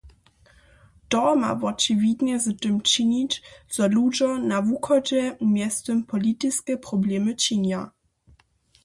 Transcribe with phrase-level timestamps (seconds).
[1.09, 7.91] To ma wočiwidnje z tym činić, zo ludźo na wuchodźe mjeztym politiske problemy činja.